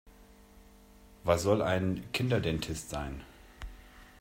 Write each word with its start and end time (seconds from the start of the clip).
Was 1.23 1.43
soll 1.43 1.61
ein 1.61 2.03
Kinderdentist 2.11 2.89
sein? 2.89 3.21